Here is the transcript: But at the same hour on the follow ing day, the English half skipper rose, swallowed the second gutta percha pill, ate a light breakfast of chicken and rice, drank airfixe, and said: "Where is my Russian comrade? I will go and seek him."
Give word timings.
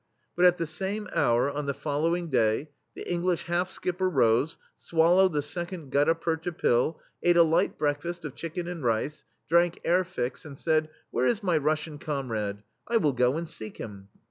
But 0.35 0.45
at 0.45 0.57
the 0.57 0.65
same 0.65 1.07
hour 1.13 1.47
on 1.51 1.67
the 1.67 1.75
follow 1.75 2.15
ing 2.15 2.29
day, 2.29 2.71
the 2.95 3.07
English 3.07 3.43
half 3.43 3.69
skipper 3.69 4.09
rose, 4.09 4.57
swallowed 4.75 5.31
the 5.33 5.43
second 5.43 5.91
gutta 5.91 6.15
percha 6.15 6.51
pill, 6.53 6.99
ate 7.21 7.37
a 7.37 7.43
light 7.43 7.77
breakfast 7.77 8.25
of 8.25 8.33
chicken 8.33 8.67
and 8.67 8.83
rice, 8.83 9.25
drank 9.47 9.79
airfixe, 9.85 10.43
and 10.43 10.57
said: 10.57 10.89
"Where 11.11 11.27
is 11.27 11.43
my 11.43 11.55
Russian 11.55 11.99
comrade? 11.99 12.63
I 12.87 12.97
will 12.97 13.13
go 13.13 13.37
and 13.37 13.47
seek 13.47 13.77
him." 13.77 14.07